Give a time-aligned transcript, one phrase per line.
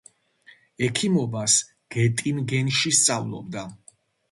[0.87, 1.59] ექიმობას
[1.97, 3.71] გეტინგენში სწავლობდა.